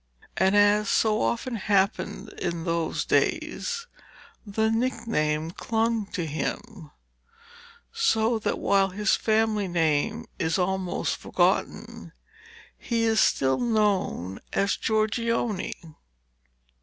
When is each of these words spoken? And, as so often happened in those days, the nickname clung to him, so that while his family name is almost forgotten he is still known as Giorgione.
And, 0.35 0.55
as 0.55 0.89
so 0.89 1.21
often 1.21 1.55
happened 1.57 2.29
in 2.39 2.63
those 2.63 3.05
days, 3.05 3.85
the 4.43 4.71
nickname 4.71 5.51
clung 5.51 6.07
to 6.07 6.25
him, 6.25 6.89
so 7.93 8.39
that 8.39 8.57
while 8.57 8.89
his 8.89 9.15
family 9.15 9.67
name 9.67 10.25
is 10.39 10.57
almost 10.57 11.17
forgotten 11.17 12.13
he 12.79 13.03
is 13.03 13.19
still 13.19 13.59
known 13.59 14.39
as 14.53 14.75
Giorgione. 14.75 15.73